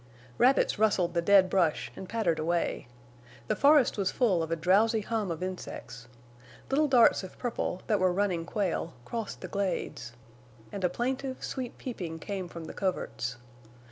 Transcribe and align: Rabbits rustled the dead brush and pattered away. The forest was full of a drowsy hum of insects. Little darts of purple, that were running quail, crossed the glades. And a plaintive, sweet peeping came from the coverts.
Rabbits 0.39 0.79
rustled 0.79 1.13
the 1.13 1.21
dead 1.21 1.47
brush 1.47 1.91
and 1.95 2.09
pattered 2.09 2.39
away. 2.39 2.87
The 3.47 3.55
forest 3.55 3.99
was 3.99 4.09
full 4.09 4.41
of 4.41 4.49
a 4.49 4.55
drowsy 4.55 5.01
hum 5.01 5.29
of 5.29 5.43
insects. 5.43 6.07
Little 6.71 6.87
darts 6.87 7.21
of 7.21 7.37
purple, 7.37 7.83
that 7.85 7.99
were 7.99 8.11
running 8.11 8.43
quail, 8.45 8.95
crossed 9.05 9.41
the 9.41 9.47
glades. 9.47 10.13
And 10.71 10.83
a 10.83 10.89
plaintive, 10.89 11.43
sweet 11.43 11.77
peeping 11.77 12.17
came 12.17 12.47
from 12.47 12.63
the 12.65 12.73
coverts. 12.73 13.37